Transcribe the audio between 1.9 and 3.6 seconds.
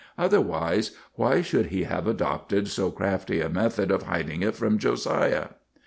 adopted so crafty a